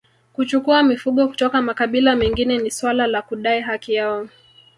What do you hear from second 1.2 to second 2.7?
kutoka makabila mengine